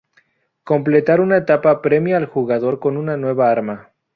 Completar 0.71 1.17
una 1.25 1.37
etapa 1.43 1.75
premia 1.83 2.17
al 2.21 2.25
jugador 2.25 2.79
con 2.87 2.97
una 3.03 3.17
nueva 3.17 3.51
arma. 3.51 3.81